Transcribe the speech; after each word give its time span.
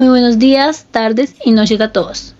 Muy 0.00 0.08
buenos 0.08 0.40
días, 0.40 0.86
tardes 0.90 1.36
y 1.44 1.52
noches 1.52 1.80
a 1.80 1.92
todos. 1.92 2.34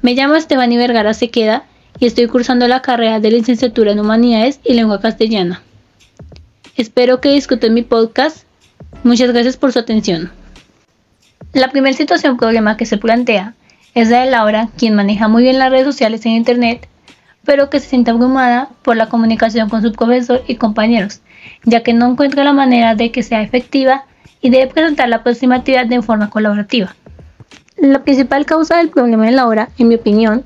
Me 0.00 0.14
llamo 0.14 0.36
Esteban 0.36 0.70
Vergara 0.70 1.12
Sequeda 1.12 1.64
y 1.98 2.06
estoy 2.06 2.28
cursando 2.28 2.68
la 2.68 2.82
carrera 2.82 3.18
de 3.18 3.32
licenciatura 3.32 3.90
en 3.90 3.98
Humanidades 3.98 4.60
y 4.62 4.74
Lengua 4.74 5.00
Castellana. 5.00 5.60
Espero 6.76 7.20
que 7.20 7.30
disfruten 7.30 7.74
mi 7.74 7.82
podcast. 7.82 8.44
Muchas 9.02 9.32
gracias 9.32 9.56
por 9.56 9.72
su 9.72 9.80
atención. 9.80 10.30
La 11.52 11.68
primera 11.72 11.96
situación 11.96 12.36
problema 12.36 12.76
que 12.76 12.86
se 12.86 12.96
plantea 12.96 13.54
es 13.94 14.08
la 14.10 14.20
de 14.20 14.30
Laura, 14.30 14.68
quien 14.78 14.94
maneja 14.94 15.26
muy 15.26 15.42
bien 15.42 15.58
las 15.58 15.70
redes 15.70 15.86
sociales 15.86 16.24
en 16.26 16.32
Internet, 16.32 16.86
pero 17.44 17.70
que 17.70 17.80
se 17.80 17.88
siente 17.88 18.12
abrumada 18.12 18.68
por 18.82 18.96
la 18.96 19.08
comunicación 19.08 19.68
con 19.68 19.82
su 19.82 19.90
profesor 19.90 20.44
y 20.46 20.54
compañeros, 20.54 21.22
ya 21.64 21.82
que 21.82 21.92
no 21.92 22.08
encuentra 22.08 22.44
la 22.44 22.52
manera 22.52 22.94
de 22.94 23.10
que 23.10 23.24
sea 23.24 23.42
efectiva 23.42 24.04
y 24.40 24.50
debe 24.50 24.68
presentar 24.68 25.08
la 25.08 25.16
aproximatividad 25.16 25.86
de 25.86 26.02
forma 26.02 26.30
colaborativa. 26.30 26.94
La 27.76 28.02
principal 28.02 28.44
causa 28.46 28.78
del 28.78 28.90
problema 28.90 29.26
de 29.26 29.32
Laura, 29.32 29.68
en 29.78 29.88
mi 29.88 29.94
opinión, 29.94 30.44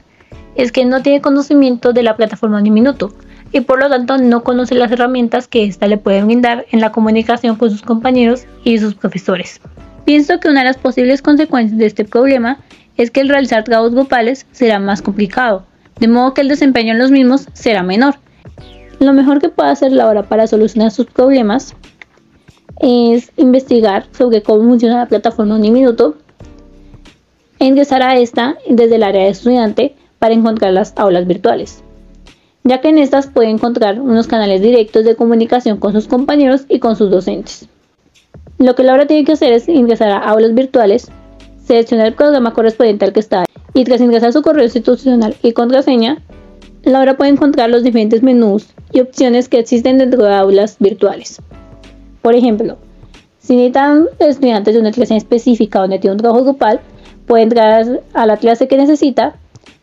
es 0.55 0.73
que 0.73 0.85
no 0.85 1.03
tiene 1.03 1.23
conocimiento 1.23 1.93
de 1.93 2.03
la 2.03 2.17
plataforma 2.17 2.61
ni 2.61 2.71
minuto 2.71 3.15
y 3.53 3.61
por 3.61 3.79
lo 3.79 3.89
tanto 3.89 4.19
no 4.19 4.43
conoce 4.43 4.75
las 4.75 4.91
herramientas 4.91 5.47
que 5.47 5.65
ésta 5.65 5.87
le 5.87 5.99
puede 5.99 6.23
brindar 6.23 6.67
en 6.71 6.81
la 6.81 6.93
comunicación 6.93 7.57
con 7.57 7.71
sus 7.71 7.83
compañeros 7.83 8.47
y 8.65 8.79
sus 8.79 8.95
profesores. 8.95 9.61
Pienso 10.05 10.41
que 10.41 10.49
una 10.49 10.61
de 10.61 10.67
las 10.67 10.79
posibles 10.79 11.23
consecuencias 11.23 11.79
de 11.79 11.87
este 11.87 12.05
problema 12.05 12.59
es 12.97 13.11
que 13.11 13.21
el 13.21 13.29
realizar 13.29 13.65
trabajos 13.65 13.93
grupales 13.93 14.47
será 14.53 14.79
más 14.79 15.03
complicado, 15.03 15.65
de 16.01 16.09
modo 16.09 16.35
que 16.35 16.41
el 16.41 16.49
desempeño 16.49 16.93
en 16.93 16.99
los 16.99 17.11
mismos 17.11 17.47
será 17.53 17.83
menor. 17.83 18.17
Lo 18.99 19.13
mejor 19.13 19.41
que 19.41 19.49
puede 19.49 19.71
hacer 19.71 19.93
Laura 19.93 20.23
para 20.23 20.47
solucionar 20.47 20.91
sus 20.91 21.07
problemas 21.07 21.75
es 22.81 23.31
investigar 23.37 24.07
sobre 24.13 24.43
cómo 24.43 24.63
funciona 24.69 24.99
la 24.99 25.07
plataforma 25.07 25.57
Uniminuto, 25.57 26.17
ingresar 27.59 28.03
a 28.03 28.17
esta 28.17 28.57
desde 28.69 28.97
el 28.97 29.03
área 29.03 29.25
de 29.25 29.31
estudiante 29.31 29.95
para 30.19 30.35
encontrar 30.35 30.73
las 30.73 30.93
aulas 30.97 31.27
virtuales, 31.27 31.83
ya 32.65 32.81
que 32.81 32.89
en 32.89 32.99
estas 32.99 33.27
puede 33.27 33.51
encontrar 33.51 34.01
unos 34.01 34.27
canales 34.27 34.63
directos 34.63 35.05
de 35.05 35.17
comunicación 35.17 35.79
con 35.79 35.93
sus 35.93 36.07
compañeros 36.07 36.65
y 36.69 36.79
con 36.79 36.97
sus 36.97 37.11
docentes. 37.11 37.69
Lo 38.59 38.75
que 38.75 38.85
Laura 38.85 39.07
tiene 39.07 39.25
que 39.25 39.33
hacer 39.33 39.53
es 39.53 39.69
ingresar 39.69 40.11
a 40.11 40.19
aulas 40.19 40.55
virtuales, 40.55 41.11
seleccionar 41.65 42.07
el 42.07 42.15
programa 42.15 42.53
correspondiente 42.53 43.05
al 43.05 43.13
que 43.13 43.21
está 43.21 43.45
y 43.75 43.85
tras 43.85 44.01
ingresar 44.01 44.33
su 44.33 44.43
correo 44.43 44.65
institucional 44.65 45.35
y 45.43 45.53
contraseña, 45.53 46.23
Laura 46.85 47.17
puede 47.17 47.31
encontrar 47.31 47.71
los 47.71 47.85
diferentes 47.85 48.23
menús 48.23 48.67
y 48.93 49.01
opciones 49.01 49.49
que 49.49 49.59
existen 49.59 49.99
dentro 49.99 50.25
de 50.25 50.35
aulas 50.35 50.77
virtuales. 50.79 51.41
Por 52.23 52.37
ejemplo, 52.37 52.79
si 53.41 53.57
necesitan 53.57 54.07
estudiantes 54.21 54.75
de 54.75 54.81
una 54.81 54.93
clase 54.93 55.17
específica 55.17 55.81
donde 55.81 55.99
tiene 55.99 56.15
un 56.15 56.21
trabajo 56.21 56.45
grupal, 56.45 56.81
puede 57.27 57.43
entrar 57.43 58.01
a 58.15 58.27
la 58.27 58.37
clase 58.37 58.69
que 58.69 58.77
necesita 58.77 59.35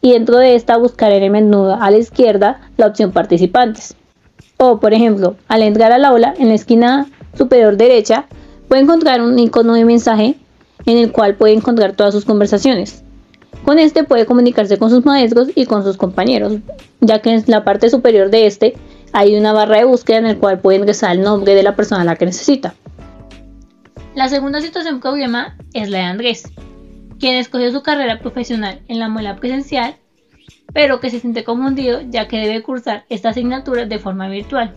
y 0.01 0.13
dentro 0.13 0.37
de 0.37 0.55
esta 0.55 0.77
buscar 0.77 1.11
en 1.11 1.23
el 1.23 1.31
menú 1.31 1.65
a 1.65 1.91
la 1.91 1.97
izquierda 1.97 2.61
la 2.77 2.87
opción 2.87 3.11
participantes. 3.11 3.95
O, 4.57 4.79
por 4.79 4.93
ejemplo, 4.93 5.35
al 5.47 5.63
entrar 5.63 5.91
al 5.91 6.05
aula, 6.05 6.33
en 6.37 6.49
la 6.49 6.55
esquina 6.55 7.07
superior 7.37 7.75
derecha, 7.75 8.25
puede 8.67 8.81
encontrar 8.81 9.21
un 9.21 9.37
icono 9.37 9.73
de 9.73 9.85
mensaje 9.85 10.35
en 10.85 10.97
el 10.97 11.11
cual 11.11 11.35
puede 11.35 11.53
encontrar 11.53 11.93
todas 11.93 12.13
sus 12.13 12.25
conversaciones. 12.25 13.03
Con 13.65 13.79
este 13.79 14.03
puede 14.03 14.25
comunicarse 14.25 14.77
con 14.77 14.89
sus 14.89 15.05
maestros 15.05 15.49
y 15.53 15.65
con 15.65 15.83
sus 15.83 15.97
compañeros, 15.97 16.53
ya 17.01 17.21
que 17.21 17.33
en 17.33 17.43
la 17.47 17.65
parte 17.65 17.89
superior 17.89 18.29
de 18.29 18.47
este 18.47 18.75
hay 19.13 19.35
una 19.35 19.53
barra 19.53 19.77
de 19.77 19.85
búsqueda 19.85 20.17
en 20.17 20.25
el 20.25 20.37
cual 20.37 20.59
puede 20.59 20.77
ingresar 20.77 21.15
el 21.15 21.21
nombre 21.21 21.55
de 21.55 21.63
la 21.63 21.75
persona 21.75 22.01
a 22.01 22.05
la 22.05 22.15
que 22.15 22.25
necesita. 22.25 22.75
La 24.15 24.29
segunda 24.29 24.61
situación 24.61 24.99
problema 24.99 25.57
es 25.73 25.89
la 25.89 25.99
de 25.99 26.03
Andrés, 26.05 26.51
quien 27.19 27.35
escogió 27.35 27.71
su 27.71 27.83
carrera 27.83 28.19
profesional 28.19 28.81
en 28.87 28.99
la 28.99 29.09
muela 29.09 29.35
presencial, 29.35 29.95
pero 30.73 30.99
que 30.99 31.09
se 31.09 31.19
siente 31.19 31.43
confundido 31.43 32.01
ya 32.01 32.27
que 32.27 32.37
debe 32.37 32.63
cursar 32.63 33.05
esta 33.09 33.29
asignatura 33.29 33.85
de 33.85 33.99
forma 33.99 34.29
virtual. 34.29 34.75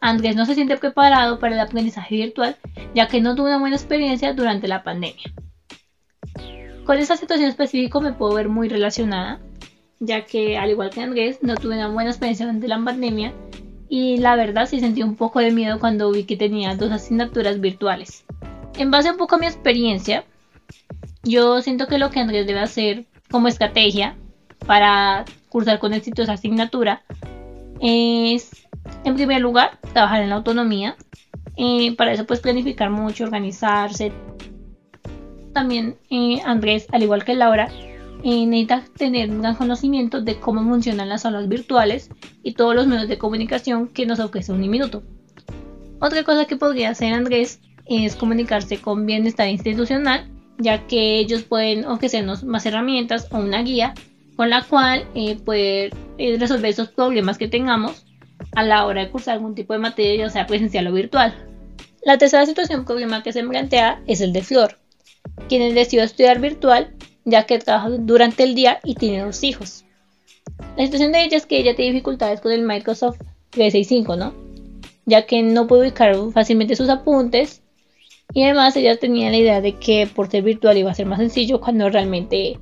Andrés 0.00 0.34
no 0.34 0.46
se 0.46 0.54
siente 0.54 0.76
preparado 0.76 1.38
para 1.38 1.54
el 1.54 1.60
aprendizaje 1.60 2.16
virtual 2.16 2.56
ya 2.94 3.06
que 3.06 3.20
no 3.20 3.36
tuvo 3.36 3.46
una 3.46 3.58
buena 3.58 3.76
experiencia 3.76 4.32
durante 4.32 4.66
la 4.66 4.82
pandemia. 4.82 5.32
Con 6.84 6.98
esta 6.98 7.16
situación 7.16 7.48
específica 7.48 8.00
me 8.00 8.12
puedo 8.12 8.34
ver 8.34 8.48
muy 8.48 8.68
relacionada, 8.68 9.40
ya 10.04 10.24
que 10.24 10.58
al 10.58 10.70
igual 10.70 10.90
que 10.90 11.00
Andrés, 11.00 11.38
no 11.42 11.54
tuve 11.54 11.76
una 11.76 11.88
buena 11.88 12.10
experiencia 12.10 12.44
durante 12.44 12.66
la 12.66 12.84
pandemia 12.84 13.32
y 13.88 14.16
la 14.16 14.34
verdad 14.34 14.66
sí 14.66 14.80
sentí 14.80 15.02
un 15.02 15.14
poco 15.14 15.38
de 15.38 15.52
miedo 15.52 15.78
cuando 15.78 16.10
vi 16.10 16.24
que 16.24 16.36
tenía 16.36 16.74
dos 16.74 16.90
asignaturas 16.90 17.60
virtuales. 17.60 18.24
En 18.78 18.90
base 18.90 19.12
un 19.12 19.16
poco 19.16 19.36
a 19.36 19.38
mi 19.38 19.46
experiencia, 19.46 20.24
yo 21.22 21.62
siento 21.62 21.86
que 21.86 21.98
lo 21.98 22.10
que 22.10 22.18
Andrés 22.18 22.48
debe 22.48 22.58
hacer 22.58 23.04
como 23.30 23.46
estrategia 23.46 24.16
para 24.66 25.24
cursar 25.48 25.78
con 25.78 25.94
éxito 25.94 26.22
esa 26.22 26.32
asignatura 26.32 27.02
es, 27.80 28.50
en 29.04 29.14
primer 29.14 29.40
lugar, 29.40 29.78
trabajar 29.92 30.22
en 30.22 30.30
la 30.30 30.36
autonomía. 30.36 30.96
Eh, 31.56 31.94
para 31.94 32.12
eso, 32.12 32.26
pues 32.26 32.40
planificar 32.40 32.90
mucho, 32.90 33.24
organizarse. 33.24 34.10
También 35.52 35.96
eh, 36.10 36.40
Andrés, 36.44 36.88
al 36.90 37.02
igual 37.02 37.24
que 37.24 37.34
Laura, 37.34 37.68
eh, 38.22 38.46
necesita 38.46 38.84
tener 38.96 39.30
un 39.30 39.42
gran 39.42 39.56
conocimiento 39.56 40.20
de 40.20 40.38
cómo 40.38 40.62
funcionan 40.62 41.08
las 41.08 41.24
aulas 41.26 41.48
virtuales 41.48 42.10
y 42.42 42.52
todos 42.52 42.74
los 42.74 42.86
medios 42.86 43.08
de 43.08 43.18
comunicación 43.18 43.88
que 43.88 44.06
nos 44.06 44.20
ofrece 44.20 44.52
Uniminuto. 44.52 45.02
Otra 46.00 46.24
cosa 46.24 46.46
que 46.46 46.56
podría 46.56 46.90
hacer 46.90 47.14
Andrés 47.14 47.60
es 47.86 48.16
comunicarse 48.16 48.78
con 48.78 49.06
bienestar 49.06 49.48
institucional, 49.48 50.28
ya 50.58 50.86
que 50.86 51.18
ellos 51.18 51.42
pueden 51.42 51.84
ofrecernos 51.84 52.44
más 52.44 52.66
herramientas 52.66 53.28
o 53.30 53.38
una 53.38 53.62
guía 53.62 53.94
con 54.36 54.50
la 54.50 54.62
cual 54.62 55.06
eh, 55.14 55.36
poder 55.36 55.92
eh, 56.18 56.36
resolver 56.38 56.70
esos 56.70 56.88
problemas 56.88 57.38
que 57.38 57.48
tengamos 57.48 58.04
a 58.54 58.62
la 58.62 58.86
hora 58.86 59.02
de 59.02 59.10
cursar 59.10 59.34
algún 59.34 59.54
tipo 59.54 59.72
de 59.72 59.78
materia, 59.78 60.24
ya 60.24 60.30
sea 60.30 60.46
presencial 60.46 60.86
o 60.86 60.92
virtual. 60.92 61.34
La 62.04 62.18
tercera 62.18 62.46
situación 62.46 62.84
problema 62.84 63.22
que 63.22 63.32
se 63.32 63.44
plantea 63.44 64.02
es 64.06 64.20
el 64.20 64.32
de 64.32 64.42
Flor, 64.42 64.78
quien 65.48 65.74
decidió 65.74 66.02
estudiar 66.02 66.40
virtual 66.40 66.94
ya 67.24 67.44
que 67.46 67.58
trabaja 67.58 67.90
durante 67.90 68.42
el 68.42 68.54
día 68.54 68.80
y 68.84 68.94
tiene 68.94 69.24
dos 69.24 69.42
hijos. 69.44 69.84
La 70.76 70.84
situación 70.84 71.12
de 71.12 71.24
ella 71.24 71.36
es 71.36 71.46
que 71.46 71.58
ella 71.58 71.76
tiene 71.76 71.92
dificultades 71.92 72.40
con 72.40 72.52
el 72.52 72.62
Microsoft 72.62 73.18
365, 73.50 74.16
¿no? 74.16 74.34
Ya 75.04 75.26
que 75.26 75.42
no 75.42 75.66
puede 75.66 75.82
ubicar 75.82 76.16
fácilmente 76.32 76.76
sus 76.76 76.88
apuntes 76.88 77.62
y 78.32 78.44
además 78.44 78.76
ella 78.76 78.96
tenía 78.96 79.30
la 79.30 79.36
idea 79.36 79.60
de 79.60 79.74
que 79.74 80.06
por 80.06 80.30
ser 80.30 80.42
virtual 80.42 80.78
iba 80.78 80.90
a 80.90 80.94
ser 80.94 81.06
más 81.06 81.18
sencillo 81.18 81.60
cuando 81.60 81.88
realmente 81.90 82.58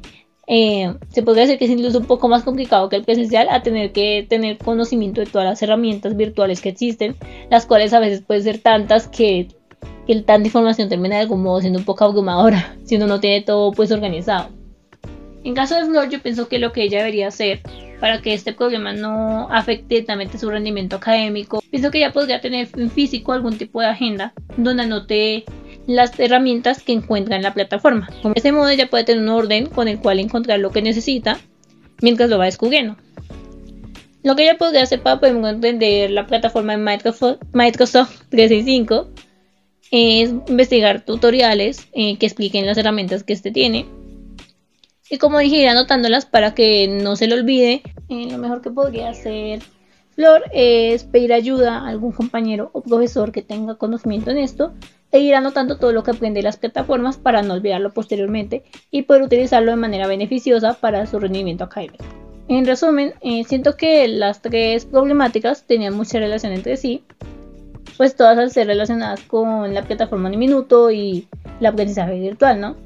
eh, 0.46 0.94
se 1.10 1.22
podría 1.22 1.44
decir 1.44 1.58
que 1.58 1.66
es 1.66 1.70
incluso 1.70 1.98
un 1.98 2.06
poco 2.06 2.28
más 2.28 2.42
complicado 2.42 2.88
que 2.88 2.96
el 2.96 3.04
presencial 3.04 3.48
a 3.50 3.62
tener 3.62 3.92
que 3.92 4.26
tener 4.28 4.58
conocimiento 4.58 5.20
de 5.20 5.28
todas 5.28 5.46
las 5.46 5.62
herramientas 5.62 6.16
virtuales 6.16 6.60
que 6.60 6.70
existen, 6.70 7.14
las 7.50 7.66
cuales 7.66 7.92
a 7.92 8.00
veces 8.00 8.22
pueden 8.22 8.42
ser 8.42 8.58
tantas 8.58 9.06
que 9.06 9.46
que 10.10 10.20
tanta 10.22 10.48
información 10.48 10.88
termina 10.88 11.14
de 11.14 11.20
algún 11.22 11.40
modo 11.40 11.60
siendo 11.60 11.78
un 11.78 11.84
poco 11.84 12.04
abrumadora 12.04 12.74
si 12.84 12.96
uno 12.96 13.06
no 13.06 13.20
tiene 13.20 13.42
todo 13.42 13.70
pues 13.70 13.92
organizado. 13.92 14.48
En 15.44 15.54
caso 15.54 15.76
de 15.76 15.86
Flor, 15.86 16.10
yo 16.10 16.20
pienso 16.20 16.48
que 16.48 16.58
lo 16.58 16.72
que 16.72 16.82
ella 16.82 16.98
debería 16.98 17.28
hacer 17.28 17.60
para 18.00 18.20
que 18.20 18.34
este 18.34 18.52
problema 18.52 18.92
no 18.92 19.48
afecte 19.52 19.86
directamente 19.94 20.36
su 20.36 20.50
rendimiento 20.50 20.96
académico, 20.96 21.62
pienso 21.70 21.92
que 21.92 21.98
ella 21.98 22.12
podría 22.12 22.40
tener 22.40 22.68
en 22.76 22.90
físico 22.90 23.32
algún 23.32 23.56
tipo 23.56 23.80
de 23.80 23.86
agenda 23.86 24.32
donde 24.56 24.82
anote 24.82 25.44
las 25.86 26.18
herramientas 26.18 26.82
que 26.82 26.92
encuentra 26.92 27.36
en 27.36 27.42
la 27.42 27.54
plataforma. 27.54 28.08
De 28.24 28.32
ese 28.34 28.50
modo 28.50 28.68
ella 28.68 28.90
puede 28.90 29.04
tener 29.04 29.22
un 29.22 29.28
orden 29.28 29.66
con 29.66 29.86
el 29.86 30.00
cual 30.00 30.18
encontrar 30.18 30.58
lo 30.58 30.72
que 30.72 30.82
necesita 30.82 31.38
mientras 32.02 32.28
lo 32.28 32.36
va 32.36 32.46
descubriendo. 32.46 32.96
Lo 34.24 34.34
que 34.34 34.42
ella 34.42 34.58
podría 34.58 34.82
hacer 34.82 35.02
para 35.02 35.20
poder 35.20 35.36
entender 35.36 36.10
la 36.10 36.26
plataforma 36.26 36.72
de 36.72 36.78
Microsoft, 36.78 37.38
Microsoft 37.52 38.22
365 38.30 39.08
es 39.90 40.30
investigar 40.48 41.04
tutoriales 41.04 41.88
eh, 41.92 42.16
que 42.18 42.26
expliquen 42.26 42.66
las 42.66 42.78
herramientas 42.78 43.22
que 43.22 43.32
este 43.32 43.50
tiene. 43.50 43.86
Y 45.10 45.18
como 45.18 45.38
dije, 45.38 45.56
ir 45.56 45.68
anotándolas 45.68 46.26
para 46.26 46.54
que 46.54 46.86
no 46.86 47.16
se 47.16 47.26
le 47.26 47.34
olvide. 47.34 47.82
Eh, 48.08 48.28
lo 48.30 48.38
mejor 48.38 48.62
que 48.62 48.70
podría 48.70 49.10
hacer 49.10 49.60
Flor 50.14 50.44
es 50.52 51.04
pedir 51.04 51.32
ayuda 51.32 51.78
a 51.78 51.88
algún 51.88 52.12
compañero 52.12 52.70
o 52.72 52.82
profesor 52.82 53.32
que 53.32 53.42
tenga 53.42 53.76
conocimiento 53.76 54.30
en 54.30 54.38
esto 54.38 54.72
e 55.12 55.20
ir 55.20 55.34
anotando 55.34 55.78
todo 55.78 55.92
lo 55.92 56.02
que 56.02 56.10
aprende 56.10 56.40
de 56.40 56.44
las 56.44 56.56
plataformas 56.56 57.16
para 57.16 57.42
no 57.42 57.54
olvidarlo 57.54 57.92
posteriormente 57.92 58.64
y 58.90 59.02
poder 59.02 59.22
utilizarlo 59.22 59.70
de 59.70 59.76
manera 59.76 60.06
beneficiosa 60.06 60.74
para 60.74 61.06
su 61.06 61.18
rendimiento 61.18 61.64
académico. 61.64 62.04
En 62.48 62.66
resumen, 62.66 63.14
eh, 63.22 63.44
siento 63.44 63.76
que 63.76 64.06
las 64.08 64.42
tres 64.42 64.84
problemáticas 64.84 65.66
tenían 65.66 65.94
mucha 65.94 66.18
relación 66.18 66.52
entre 66.52 66.76
sí 66.76 67.02
pues 68.00 68.16
todas 68.16 68.38
al 68.38 68.50
ser 68.50 68.66
relacionadas 68.66 69.20
con 69.24 69.74
la 69.74 69.82
plataforma 69.82 70.30
Uniminuto 70.30 70.90
y 70.90 71.28
el 71.60 71.66
aprendizaje 71.66 72.18
virtual, 72.18 72.58
¿no? 72.58 72.76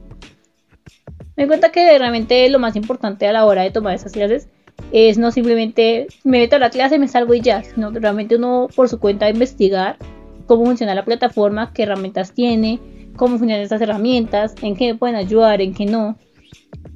Me 1.36 1.46
cuenta 1.46 1.70
que 1.70 1.96
realmente 1.96 2.50
lo 2.50 2.58
más 2.58 2.74
importante 2.74 3.28
a 3.28 3.32
la 3.32 3.44
hora 3.46 3.62
de 3.62 3.70
tomar 3.70 3.94
esas 3.94 4.10
clases 4.10 4.48
es 4.90 5.16
no 5.16 5.30
simplemente 5.30 6.08
me 6.24 6.40
meto 6.40 6.56
a 6.56 6.58
la 6.58 6.70
clase, 6.70 6.98
me 6.98 7.06
salgo 7.06 7.32
y 7.32 7.42
ya, 7.42 7.62
sino 7.62 7.92
realmente 7.92 8.34
uno 8.34 8.66
por 8.74 8.88
su 8.88 8.98
cuenta 8.98 9.30
investigar 9.30 9.98
cómo 10.46 10.64
funciona 10.64 10.96
la 10.96 11.04
plataforma, 11.04 11.72
qué 11.72 11.84
herramientas 11.84 12.32
tiene, 12.32 12.80
cómo 13.14 13.38
funcionan 13.38 13.62
estas 13.62 13.82
herramientas, 13.82 14.56
en 14.62 14.74
qué 14.74 14.96
pueden 14.96 15.14
ayudar, 15.14 15.60
en 15.60 15.74
qué 15.74 15.86
no, 15.86 16.18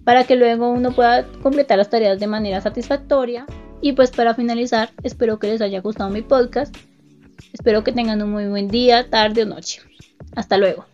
para 0.02 0.24
que 0.24 0.34
luego 0.34 0.68
uno 0.68 0.90
pueda 0.90 1.24
completar 1.40 1.78
las 1.78 1.88
tareas 1.88 2.18
de 2.18 2.26
manera 2.26 2.60
satisfactoria. 2.60 3.46
Y 3.80 3.92
pues 3.92 4.10
para 4.10 4.34
finalizar, 4.34 4.90
espero 5.04 5.38
que 5.38 5.46
les 5.46 5.60
haya 5.60 5.80
gustado 5.80 6.10
mi 6.10 6.22
podcast 6.22 6.76
Espero 7.52 7.84
que 7.84 7.92
tengan 7.92 8.22
un 8.22 8.30
muy 8.30 8.46
buen 8.46 8.68
día, 8.68 9.08
tarde 9.10 9.42
o 9.42 9.46
noche. 9.46 9.80
Hasta 10.34 10.58
luego. 10.58 10.86